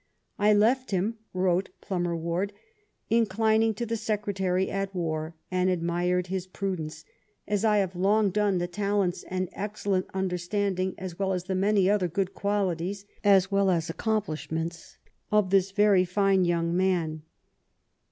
I 0.39 0.51
left 0.55 0.89
him," 0.89 1.19
wrote 1.31 1.69
Plumer 1.79 2.15
Ward, 2.17 2.53
*' 2.85 3.11
incliniug 3.11 3.75
to 3.75 3.85
the 3.85 3.95
Secretary 3.95 4.67
at 4.67 4.95
War, 4.95 5.35
and 5.51 5.69
admired 5.69 6.25
his 6.25 6.47
prudence, 6.47 7.05
as 7.47 7.63
I 7.63 7.77
have 7.77 7.95
long 7.95 8.31
done 8.31 8.57
the 8.57 8.65
talents 8.65 9.21
and 9.27 9.47
excellent 9.53 10.07
understanding, 10.11 10.95
as 10.97 11.19
well 11.19 11.33
as 11.33 11.43
the 11.43 11.53
many 11.53 11.87
other 11.87 12.07
good 12.07 12.33
qualities 12.33 13.05
as 13.23 13.51
well 13.51 13.69
as 13.69 13.91
accom 13.91 14.25
plishments, 14.25 14.95
of 15.31 15.51
this 15.51 15.69
very 15.69 16.03
fine 16.03 16.45
young 16.45 16.75
man." 16.75 17.21